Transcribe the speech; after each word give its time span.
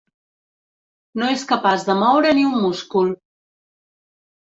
No 1.21 1.27
és 1.33 1.43
capaç 1.51 1.85
de 1.89 1.95
moure 2.03 2.31
ni 2.39 2.47
un 2.53 2.57
múscul. 2.63 3.13